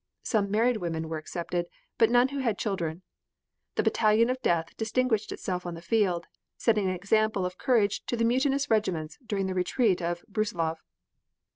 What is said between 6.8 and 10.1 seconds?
an example of courage to the mutinous regiments during the retreat